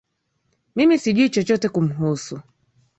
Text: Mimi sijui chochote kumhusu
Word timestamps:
Mimi 0.75 0.99
sijui 0.99 1.29
chochote 1.29 1.69
kumhusu 1.69 2.39